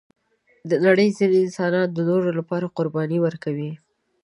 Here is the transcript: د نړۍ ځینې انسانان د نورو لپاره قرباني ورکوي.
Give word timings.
د 0.69 0.71
نړۍ 0.85 1.07
ځینې 1.17 1.37
انسانان 1.45 1.87
د 1.93 1.99
نورو 2.09 2.29
لپاره 2.39 2.71
قرباني 2.77 3.17
ورکوي. 3.21 3.71